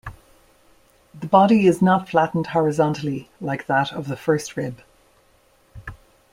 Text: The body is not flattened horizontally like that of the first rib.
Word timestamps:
The 1.13 1.27
body 1.27 1.67
is 1.67 1.79
not 1.79 2.09
flattened 2.09 2.47
horizontally 2.47 3.29
like 3.39 3.67
that 3.67 3.93
of 3.93 4.07
the 4.07 4.17
first 4.17 4.57
rib. 4.57 4.81